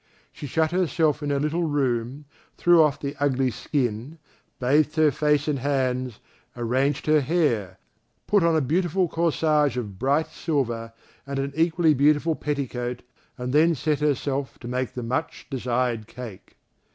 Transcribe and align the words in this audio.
She 0.31 0.47
shut 0.47 0.71
herself 0.71 1.21
in 1.21 1.29
her 1.29 1.39
little 1.39 1.65
room, 1.65 2.25
threw 2.57 2.81
off 2.81 2.99
the 2.99 3.15
ugly 3.19 3.51
skin, 3.51 4.17
bathed 4.57 4.95
her 4.95 5.11
face 5.11 5.47
and 5.47 5.59
hands, 5.59 6.19
arranged 6.57 7.05
her 7.05 7.21
hair, 7.21 7.77
put 8.25 8.41
on 8.41 8.55
a 8.55 8.61
beautiful 8.61 9.07
corsage 9.07 9.77
of 9.77 9.99
bright 9.99 10.25
silver, 10.29 10.91
and 11.27 11.37
an 11.37 11.53
equally 11.55 11.93
beautiful 11.93 12.33
petticoat, 12.35 13.03
and 13.37 13.53
then 13.53 13.75
set 13.75 13.99
herself 13.99 14.57
to 14.61 14.67
make 14.67 14.93
the 14.95 15.03
much 15.03 15.45
desired 15.51 16.07
cake. 16.07 16.55